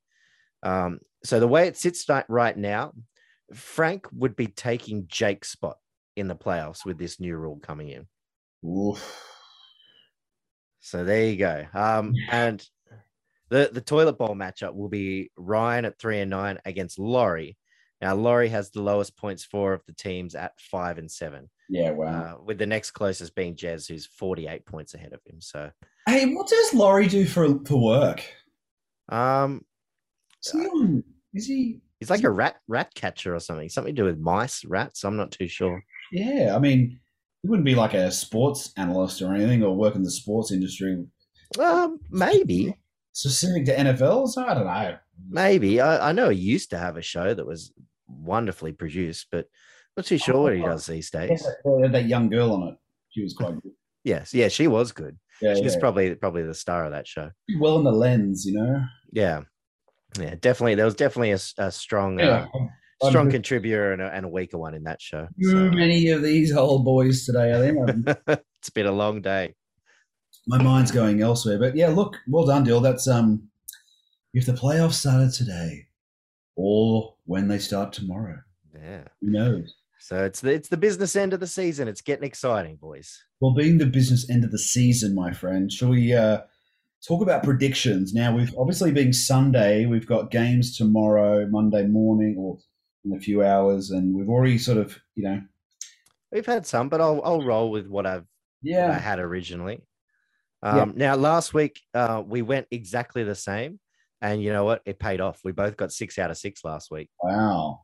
[0.62, 2.94] Um, so the way it sits right- now,
[3.54, 5.78] Frank would be taking Jake's spot
[6.16, 8.08] in the playoffs with this new rule coming in.
[8.68, 9.20] Oof.
[10.86, 11.66] So there you go.
[11.74, 12.62] Um, and
[13.50, 17.58] the the toilet bowl matchup will be Ryan at three and nine against Laurie.
[18.02, 21.92] Now Laurie has the lowest points for of the teams at five and seven, Yeah,
[21.92, 22.36] wow.
[22.40, 25.40] uh, with the next closest being Jez, who's forty eight points ahead of him.
[25.40, 25.72] So
[26.06, 28.22] hey, what does Laurie do for for work?
[29.08, 29.64] um,
[30.44, 31.80] Is he, on, is he?
[32.02, 35.06] he's like a rat rat catcher or something, something to do with mice, rats.
[35.06, 35.82] I'm not too sure.
[36.12, 37.00] Yeah, I mean,
[37.44, 41.06] he wouldn't be like a sports analyst or anything, or work in the sports industry
[41.60, 42.76] Um, maybe,
[43.12, 44.30] specific to NFL.
[44.30, 44.98] So I don't know.
[45.30, 45.80] maybe.
[45.80, 47.72] I, I know he used to have a show that was
[48.08, 49.48] wonderfully produced, but
[49.96, 51.46] not too sure what he does these days.
[51.84, 52.76] had that young girl on it.
[53.12, 53.72] She was quite good.
[54.06, 55.18] Yes, yeah, she was good.
[55.42, 55.80] Yeah, She's yeah.
[55.80, 57.32] probably probably the star of that show.
[57.58, 58.84] well in the lens, you know.
[59.14, 59.44] Yeah,
[60.20, 60.76] yeah, definitely.
[60.76, 62.66] There was definitely a, a strong, Yeah, uh,
[63.10, 65.28] strong contributor and a, and a weaker one in that show.
[65.42, 67.54] Too So, many of these old boys today.
[67.54, 68.18] I think
[68.60, 69.56] it's been a long day.
[70.48, 71.60] my mind's going elsewhere.
[71.60, 72.80] But yeah, look, well done, Dill.
[72.82, 73.48] That's um,
[74.34, 75.88] if the playoffs started today,
[76.56, 78.38] or when they start tomorrow,
[78.74, 79.04] Yeah.
[79.22, 79.74] who knows?
[80.00, 81.88] So it's the it's the business end of the season.
[81.88, 83.18] It's getting exciting, boys.
[83.40, 86.42] Well, being the business end of the season, my friend, shall we uh,
[87.08, 88.14] talk about predictions?
[88.14, 92.58] Now, we've obviously being Sunday, we've got games tomorrow, Monday morning, or
[93.06, 95.42] in a few hours, and we've already sort of, you know,
[96.32, 98.26] We've had some, but I'll I'll roll with what I've
[98.64, 99.84] what I yeah, had originally.
[100.64, 100.82] Yeah.
[100.82, 103.80] Um, Now, last week uh, we went exactly the same,
[104.20, 104.82] and you know what?
[104.86, 105.42] It paid off.
[105.44, 107.10] We both got six out of six last week.
[107.22, 107.82] wow.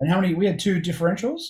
[0.00, 0.34] And how many?
[0.34, 1.42] We had two differentials.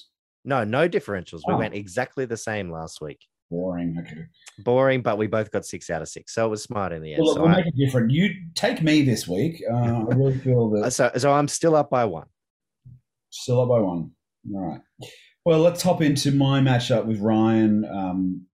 [0.45, 1.41] No, no differentials.
[1.49, 1.59] We Oh.
[1.59, 3.21] went exactly the same last week.
[3.51, 3.97] Boring.
[4.01, 4.25] Okay.
[4.59, 7.15] Boring, but we both got six out of six, so it was smart in the
[7.15, 7.21] end.
[7.23, 8.11] Well, look, so, we'll I, make it different.
[8.11, 9.63] You take me this week.
[9.73, 12.27] Uh, I really feel that so, so I'm still up by one.
[13.33, 14.11] Still up by one.
[14.55, 14.81] All right.
[15.45, 17.85] Well, let's hop into my matchup with Ryan.
[17.85, 18.47] Um,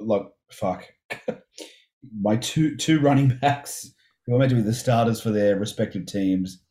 [0.00, 0.86] look, fuck.
[2.20, 3.90] my two two running backs
[4.26, 6.62] who are meant to be the starters for their respective teams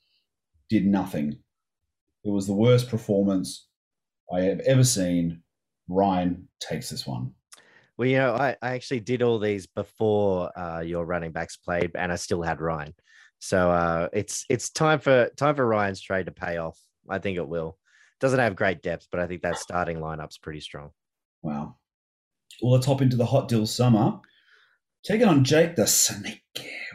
[0.70, 1.40] did nothing.
[2.24, 3.68] It was the worst performance
[4.32, 5.42] I have ever seen.
[5.88, 7.32] Ryan takes this one.
[7.98, 11.92] Well, you know, I, I actually did all these before uh, your running backs played,
[11.96, 12.94] and I still had Ryan.
[13.40, 16.78] So uh, it's it's time for time for Ryan's trade to pay off.
[17.10, 17.78] I think it will.
[18.20, 20.92] Doesn't have great depth, but I think that starting lineup's pretty strong.
[21.42, 21.76] Wow.
[22.62, 24.20] Well, let's hop into the hot deal summer.
[25.04, 26.42] Taking on Jake the Snake.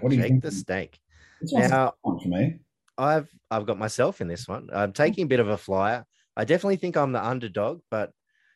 [0.01, 0.43] What do you Jake think?
[0.43, 0.99] the snake.
[1.41, 2.59] This Now, for me.
[2.99, 4.69] I've I've got myself in this one.
[4.73, 6.05] I'm taking a bit of a flyer.
[6.37, 8.11] I definitely think I'm the underdog, but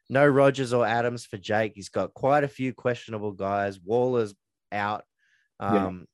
[0.09, 1.73] no Rodgers or Adams for Jake.
[1.75, 3.81] He's got quite a few questionable guys.
[3.81, 4.35] Waller's
[4.73, 5.05] out.
[5.61, 5.87] Yeah.
[5.87, 6.07] Um,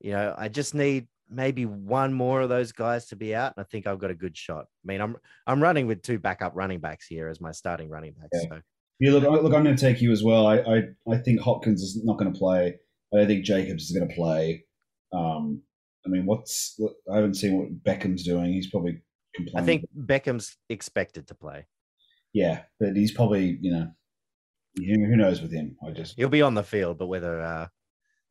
[0.00, 3.64] you know, I just need maybe one more of those guys to be out, and
[3.64, 4.64] I think I've got a good shot.
[4.64, 5.16] I mean, I'm
[5.46, 8.30] I'm running with two backup running backs here as my starting running backs.
[8.44, 8.48] Yeah.
[8.56, 8.60] So
[8.98, 10.46] Yeah, look, I- look, I'm going to take you as well.
[10.46, 12.76] I, I, I think Hopkins is not going to play.
[13.12, 14.64] I don't think Jacobs is going to play.
[15.12, 15.62] Um,
[16.06, 18.52] I mean, what's what, I haven't seen what Beckham's doing.
[18.52, 19.02] He's probably
[19.34, 19.62] complaining.
[19.62, 21.66] I think Beckham's expected to play.
[22.32, 23.88] yeah, but he's probably you know,
[24.76, 25.76] who, who knows with him?
[25.86, 27.66] I just He'll be on the field, but whether uh,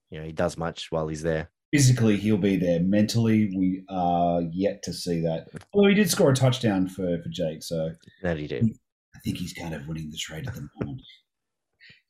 [0.09, 1.49] you know he does much while he's there.
[1.71, 2.79] Physically he'll be there.
[2.79, 5.47] Mentally, we are yet to see that.
[5.73, 7.91] Although he did score a touchdown for for Jake, so
[8.23, 8.65] That he did.
[9.15, 11.01] I think he's kind of winning the trade at the moment.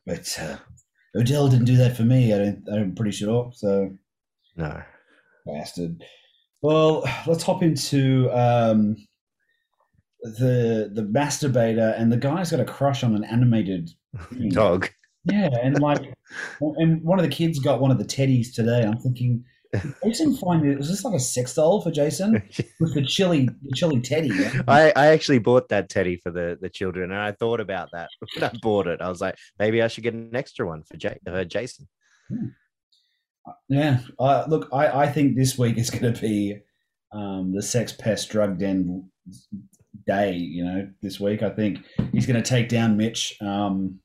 [0.05, 0.57] But uh,
[1.15, 2.33] Odell didn't do that for me.
[2.33, 2.63] I don't.
[2.71, 3.51] I'm pretty sure.
[3.55, 3.91] So
[4.55, 4.81] No.
[5.45, 6.03] bastard.
[6.61, 8.95] Well, let's hop into um,
[10.21, 13.89] the the masturbator, and the guy's got a crush on an animated.
[14.49, 14.89] Dog.
[15.25, 16.13] Yeah, and like,
[16.61, 18.83] and one of the kids got one of the teddies today.
[18.83, 19.43] I'm thinking,
[20.03, 20.77] Jason find it?
[20.77, 22.33] Was this like a sex doll for Jason
[22.79, 24.31] with the chili, the chili teddy?
[24.67, 28.09] I, I actually bought that teddy for the, the children, and I thought about that
[28.35, 29.01] when I bought it.
[29.01, 31.87] I was like, maybe I should get an extra one for Jay, uh, Jason.
[33.67, 33.99] Yeah.
[34.17, 36.57] Uh, look, I, I think this week is going to be
[37.11, 39.09] um, the sex pest drug den
[40.07, 40.33] day.
[40.33, 41.79] You know, this week I think
[42.11, 43.35] he's going to take down Mitch.
[43.41, 43.99] Um,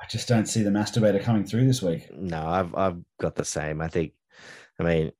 [0.00, 2.08] I just don't see the masturbator coming through this week.
[2.12, 3.80] No, I've I've got the same.
[3.80, 4.12] I think.
[4.80, 5.12] I mean,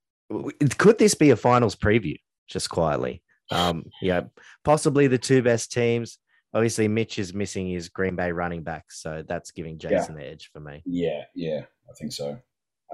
[0.79, 2.17] could this be a finals preview?
[2.49, 3.23] Just quietly.
[3.51, 4.23] Um, yeah,
[4.65, 6.19] possibly the two best teams.
[6.55, 9.91] Obviously, Mitch is missing his Green Bay running back, so that's giving Yeah.
[9.91, 10.83] Jason the edge for me.
[10.87, 12.39] Yeah, yeah, I think so.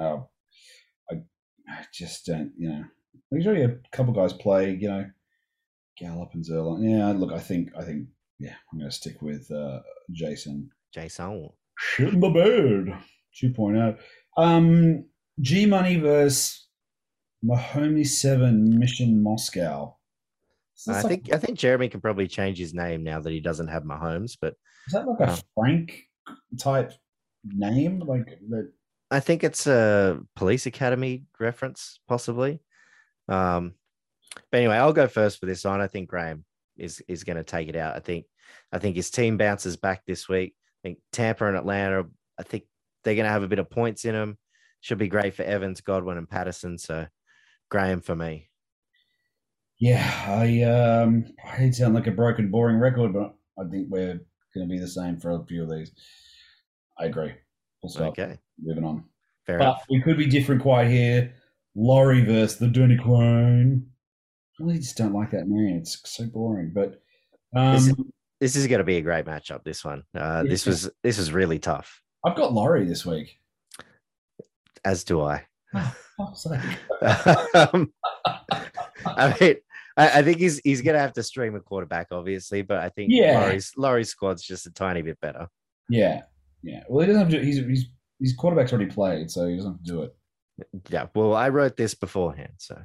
[0.01, 0.27] Um,
[1.11, 1.15] I,
[1.69, 2.85] I just don't, you know.
[3.31, 5.07] There's already a couple guys play, you know,
[5.99, 6.91] Gallup and Zerline.
[6.91, 8.09] Yeah, look, I think, I think,
[8.41, 9.81] yeah, I'm going to stick with uh,
[10.13, 10.71] Jason.
[10.93, 11.49] Jason.
[11.77, 12.99] Shit in the bed.
[13.43, 13.99] 2.0.
[14.37, 15.05] Um,
[15.41, 16.69] G Money versus
[17.43, 19.97] Mahoney 7 Mission Moscow.
[20.89, 23.69] I like- think I think Jeremy can probably change his name now that he doesn't
[23.69, 24.55] have Mahomes, but
[24.87, 26.03] is that like a uh, Frank
[26.59, 26.93] type
[27.45, 28.01] name?
[28.01, 28.71] Like, that,
[29.11, 32.61] I think it's a police academy reference, possibly.
[33.29, 33.75] Um,
[34.51, 35.81] but anyway, I'll go first for this one.
[35.81, 36.45] I think Graham
[36.77, 37.97] is is going to take it out.
[37.97, 38.27] I think
[38.73, 40.55] I think his team bounces back this week.
[40.85, 42.05] I think Tampa and Atlanta.
[42.39, 42.65] I think
[43.05, 44.37] they're going to have a bit of points in them.
[44.81, 46.77] Should be great for Evans, Godwin, and Patterson.
[46.77, 47.07] So
[47.71, 48.51] Graham for me.
[49.79, 54.21] yeah, I, um, I sound like a broken, boring record, but I think we're
[54.55, 55.91] going to be the same for a few of these.
[56.99, 57.33] I agree.
[57.83, 58.09] We'll stop.
[58.11, 59.05] Okay, Moving on.
[59.47, 59.85] fair But enough.
[59.89, 61.35] we could be different quite here.
[61.75, 63.87] Laurie versus the Dirty Queen.
[64.61, 65.79] I really just don't like that name.
[65.79, 66.73] It's so boring.
[66.75, 67.01] But
[67.57, 69.65] um, This is going to be a great matchup.
[69.65, 70.03] This one.
[70.15, 72.03] Uh, This was this was really tough.
[72.25, 73.39] I've got Laurie this week.
[74.85, 75.47] As do I.
[76.17, 76.33] Oh,
[77.73, 77.93] um,
[79.05, 79.57] I mean,
[79.97, 83.11] I, I think he's he's gonna have to stream a quarterback, obviously, but I think
[83.11, 83.41] Yeah.
[83.41, 85.49] Laurie's Laurie's squad's just a tiny bit better.
[85.89, 86.23] Yeah,
[86.63, 86.85] yeah.
[86.89, 87.45] Well, he doesn't have to.
[87.45, 87.87] He's he's
[88.21, 90.15] his quarterback's already played, so he doesn't have to do it.
[90.89, 91.07] Yeah.
[91.17, 92.81] Well, I wrote this beforehand, so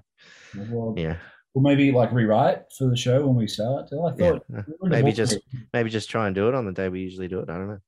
[0.57, 1.17] Well, yeah,
[1.53, 3.85] We'll maybe like rewrite for the show when we start.
[3.87, 5.39] I thought uh, were Maybe just
[5.73, 7.49] maybe just try and do it on the day we usually do it.
[7.49, 7.79] I don't know.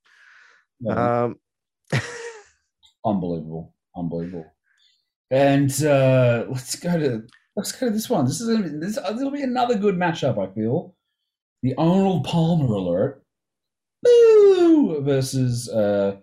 [0.80, 1.36] Yeah, Um,
[3.06, 4.46] unbelievable, unbelievable.
[5.30, 7.24] And uh, let's go to
[7.56, 8.26] let's go to this one.
[8.26, 8.98] This is gonna be, this.
[8.98, 10.40] It'll be another good matchup.
[10.40, 10.96] I feel
[11.62, 13.24] the Arnold Palmer alert.
[14.04, 16.18] Boo versus uh,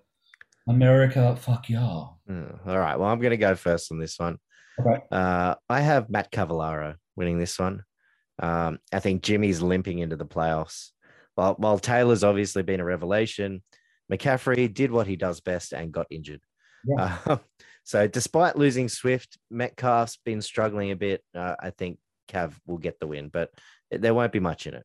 [0.68, 1.36] America.
[1.36, 2.04] Fuck yeah.
[2.28, 2.96] mm, all right.
[2.96, 4.38] Well, I'm gonna go first on this one.
[4.80, 5.04] Okay.
[5.12, 7.82] Uh, I have Matt Cavallaro winning this one.
[8.38, 10.90] Um, I think Jimmy's limping into the playoffs.
[11.34, 13.62] While, while Taylor's obviously been a revelation,
[14.10, 16.40] McCaffrey did what he does best and got injured.
[16.86, 17.18] Yeah.
[17.26, 17.36] Uh,
[17.84, 21.22] so, despite losing Swift, Metcalf's been struggling a bit.
[21.36, 21.98] Uh, I think
[22.30, 23.50] Cav will get the win, but
[23.90, 24.84] there won't be much in it.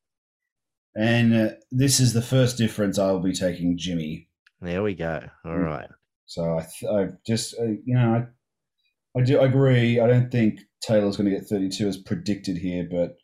[0.96, 3.00] And uh, this is the first difference.
[3.00, 4.28] I will be taking Jimmy.
[4.62, 5.22] There we go.
[5.46, 5.66] All Mm.
[5.66, 5.90] right.
[6.26, 8.28] So I, th- I just, uh, you know, I,
[9.16, 10.00] I do agree.
[10.00, 13.16] I don't think Taylor's going to get 32 as predicted here, but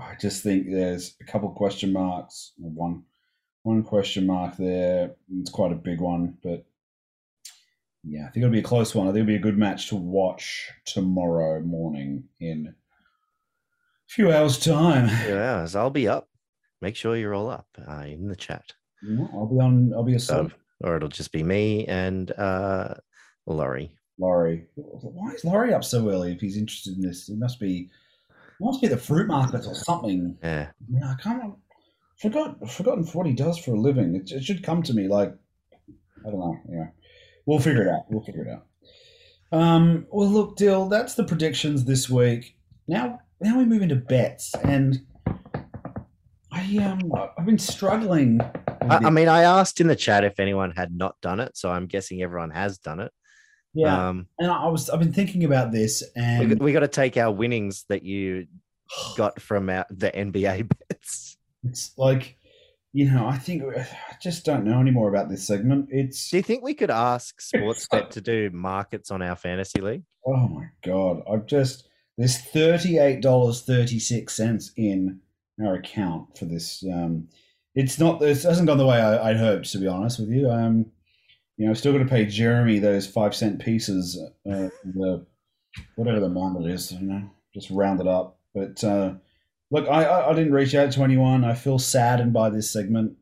[0.00, 2.52] I just think there's a couple question marks.
[2.58, 3.04] One,
[3.62, 5.12] one question mark there.
[5.40, 6.64] It's quite a big one, but
[8.04, 9.06] yeah, I think it'll be a close one.
[9.08, 12.72] I think it'll be a good match to watch tomorrow morning in a
[14.08, 15.06] few hours' time.
[15.26, 16.28] Yeah, I'll be up.
[16.80, 18.64] Make sure you're all up uh, in the chat.
[19.32, 19.92] I'll be on.
[19.94, 20.52] I'll be a So, sub.
[20.82, 22.94] or it'll just be me and uh,
[23.46, 23.96] Laurie.
[24.18, 24.66] Laurie.
[24.74, 27.28] Why is Laurie up so early if he's interested in this?
[27.28, 27.90] It must be
[28.30, 30.36] it must be the fruit markets or something.
[30.42, 30.70] Yeah.
[31.04, 31.54] I can't
[32.18, 34.14] forgot forgotten what he does for a living.
[34.16, 35.34] It, it should come to me like
[36.26, 36.56] I don't know.
[36.70, 36.86] Yeah.
[37.46, 38.04] We'll figure it out.
[38.08, 38.66] We'll figure it out.
[39.58, 42.56] Um well look, Dill, that's the predictions this week.
[42.86, 45.04] Now now we move into bets and
[46.52, 48.40] I um I've been struggling
[48.90, 51.70] I, I mean, I asked in the chat if anyone had not done it, so
[51.70, 53.12] I'm guessing everyone has done it.
[53.74, 56.88] Yeah, Um, and I was I've been thinking about this and got- we got to
[56.88, 58.46] take our winnings that you
[59.16, 61.36] got from our, the NBA bets.
[61.64, 62.36] It's like
[62.94, 63.86] you know, I think I
[64.20, 65.88] just don't know anymore about this segment.
[65.90, 70.02] It's Do you think we could ask Sportsbet to do markets on our fantasy league?
[70.26, 75.20] oh my god, I've just there's thirty eight dollars thirty six cents in
[75.64, 76.84] our account for this.
[76.84, 77.28] Um,
[77.74, 80.50] it's not this hasn't gone the way I, I'd hoped to be honest with you.
[80.50, 80.86] Um,
[81.62, 85.24] you know, I've still got to pay Jeremy those five cent pieces, uh, the
[85.94, 88.36] whatever the amount it is, you know, just round it up.
[88.52, 89.14] But uh,
[89.70, 91.44] look, I, I I didn't reach out to anyone.
[91.44, 93.16] I feel saddened by this segment.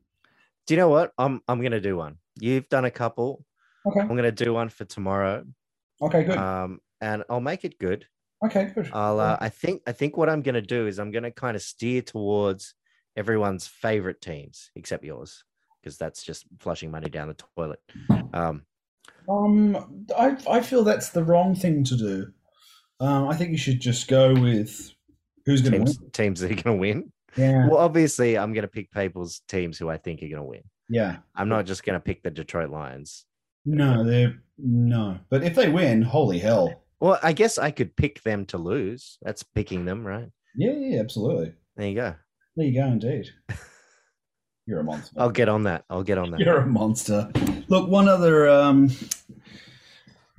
[0.66, 1.12] Do you know what?
[1.18, 2.16] I'm I'm gonna do one.
[2.40, 3.44] You've done a couple.
[3.86, 5.44] Okay, I'm gonna do one for tomorrow.
[6.00, 6.38] okay, good.
[6.38, 8.06] Um, and I'll make it good.
[8.42, 8.88] okay, good.
[8.94, 11.62] I'll uh, I think I think what I'm gonna do is I'm gonna kind of
[11.62, 12.74] steer towards
[13.18, 15.44] everyone's favorite teams except yours
[15.82, 17.80] because that's just flushing money down the toilet.
[18.32, 18.62] Um,
[19.28, 22.32] Um, I I feel that's the wrong thing to do.
[23.00, 24.92] Um, I think you should just go with
[25.46, 26.10] who's going to win.
[26.12, 27.12] teams that are gonna win.
[27.36, 30.62] Yeah, Well, obviously I'm gonna pick people's teams who I think are gonna win.
[30.88, 31.18] yeah.
[31.34, 33.24] I'm not just gonna pick the Detroit Lions.
[33.64, 35.18] No, they're no.
[35.28, 36.82] But if they win, holy hell!
[36.98, 39.16] Well, I guess I could pick them to lose.
[39.22, 40.28] That's picking them, right?
[40.56, 41.52] Yeah, yeah, absolutely.
[41.76, 42.14] There you go.
[42.56, 43.28] There you go, indeed.
[44.66, 45.14] You're a monster.
[45.18, 45.84] I'll get on that.
[45.90, 46.40] I'll get on that.
[46.40, 47.30] You're a monster.
[47.68, 48.48] Look, one other.
[48.48, 48.90] Um,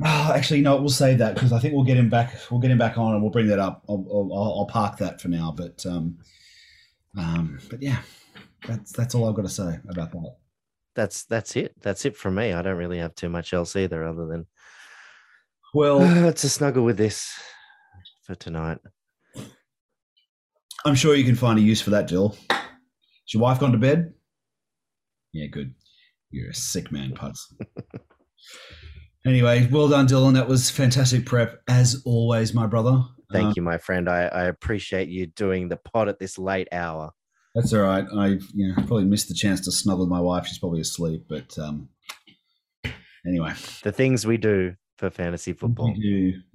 [0.03, 2.33] oh, actually, no, we'll save that because I think we'll get him back.
[2.49, 3.83] We'll get him back on, and we'll bring that up.
[3.89, 5.53] I'll, I'll, I'll park that for now.
[5.55, 6.17] But, um,
[7.17, 8.01] um, but yeah,
[8.67, 10.35] that's that's all I've got to say about that.
[10.95, 11.73] That's that's it.
[11.81, 12.53] That's it from me.
[12.53, 14.45] I don't really have too much else either, other than
[15.73, 15.99] Well,
[16.33, 17.33] to snuggle with this
[18.23, 18.79] for tonight.
[20.83, 22.35] I'm sure you can find a use for that, Jill.
[23.33, 24.13] Your wife gone to bed?
[25.33, 25.73] Yeah, good.
[26.31, 27.39] You're a sick man, Putz.
[29.25, 30.33] anyway, well done, Dylan.
[30.33, 33.03] That was fantastic prep, as always, my brother.
[33.31, 34.09] Thank Uh, you, my friend.
[34.09, 37.11] I, I appreciate you doing the pod at this late hour.
[37.55, 38.05] That's all right.
[38.17, 40.47] I you know, probably missed the chance to snuggle my wife.
[40.47, 41.89] She's probably asleep, but um,
[43.25, 45.93] anyway, The things we do for fantasy football.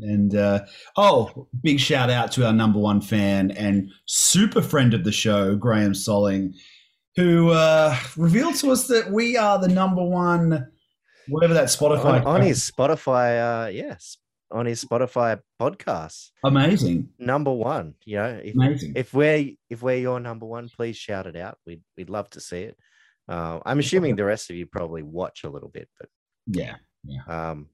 [0.01, 0.65] And uh,
[0.97, 5.57] oh, big shout out to our number one fan and super friend of the show,
[5.57, 6.55] Graham Solling,
[7.17, 10.71] who uh, revealed to us that we are the number one,
[11.27, 12.25] whatever that Spotify.
[12.25, 14.17] On, on his Spotify, uh, yes,
[14.53, 17.95] on his Spotify podcast, amazing, number one.
[18.05, 18.93] You know, if, amazing.
[18.95, 21.59] if we're if we're your number one, please shout it out.
[21.67, 22.79] We'd we'd love to see it.
[23.29, 26.09] Uh, I'm assuming the rest of you probably watch a little bit, but
[26.47, 26.77] yeah,
[27.27, 27.71] um,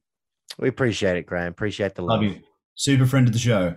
[0.59, 1.47] we appreciate it, Graham.
[1.49, 2.21] Appreciate the love.
[2.21, 2.41] love you.
[2.75, 3.75] Super friend of the show.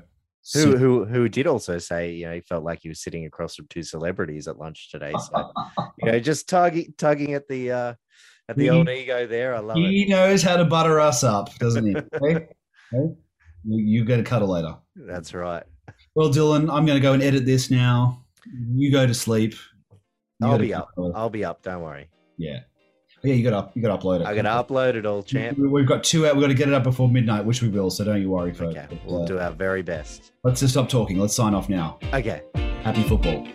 [0.55, 3.25] Who Super- who who did also say you know he felt like he was sitting
[3.27, 5.13] across from two celebrities at lunch today.
[5.31, 5.53] So
[5.99, 7.95] you know, just tugging tugging at the uh,
[8.49, 9.55] at the He- old ego there.
[9.57, 9.91] I love it.
[9.91, 11.93] he knows how to butter us up, doesn't he?
[12.23, 12.47] hey,
[12.93, 13.09] hey,
[13.65, 14.77] you, you get a cuddle later.
[14.95, 15.65] That's right.
[16.15, 18.25] Well, Dylan, I'm going to go and edit this now.
[18.73, 19.55] You go to sleep.
[20.41, 20.89] You I'll be up.
[21.15, 21.63] I'll be up.
[21.63, 22.09] Don't worry.
[22.39, 22.61] Yeah,
[23.27, 23.35] yeah.
[23.35, 24.27] You got to you got to upload it.
[24.27, 25.59] I'm gonna upload it all, champ.
[25.59, 26.35] We- We've got two out.
[26.37, 27.91] We've got to get it up before midnight, which we will.
[27.91, 28.77] So don't you worry, folks.
[28.77, 30.33] Okay, we'll uh, do our very best.
[30.45, 31.19] let's just stop talking.
[31.19, 31.99] Let's sign off now.
[32.15, 32.43] Okay.
[32.83, 33.47] Happy football.